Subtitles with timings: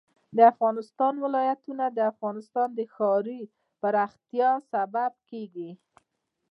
[0.35, 3.41] د افغانستان ولايتونه د افغانستان د ښاري
[3.81, 5.71] پراختیا سبب کېږي.